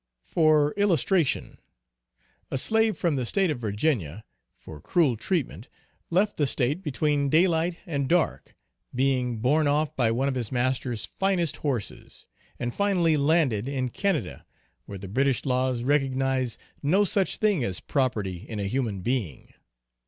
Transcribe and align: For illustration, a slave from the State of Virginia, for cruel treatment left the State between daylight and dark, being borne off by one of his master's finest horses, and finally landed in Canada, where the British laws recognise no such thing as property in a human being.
For 0.25 0.73
illustration, 0.77 1.59
a 2.49 2.57
slave 2.57 2.97
from 2.97 3.17
the 3.17 3.23
State 3.27 3.51
of 3.51 3.59
Virginia, 3.59 4.23
for 4.57 4.81
cruel 4.81 5.15
treatment 5.15 5.67
left 6.09 6.37
the 6.37 6.47
State 6.47 6.81
between 6.81 7.29
daylight 7.29 7.77
and 7.85 8.09
dark, 8.09 8.55
being 8.95 9.37
borne 9.37 9.67
off 9.67 9.95
by 9.95 10.09
one 10.09 10.27
of 10.27 10.33
his 10.33 10.51
master's 10.51 11.05
finest 11.05 11.57
horses, 11.57 12.25
and 12.57 12.73
finally 12.73 13.15
landed 13.15 13.69
in 13.69 13.89
Canada, 13.89 14.43
where 14.87 14.97
the 14.97 15.07
British 15.07 15.45
laws 15.45 15.83
recognise 15.83 16.57
no 16.81 17.03
such 17.03 17.37
thing 17.37 17.63
as 17.63 17.79
property 17.79 18.37
in 18.37 18.59
a 18.59 18.63
human 18.65 19.01
being. 19.01 19.53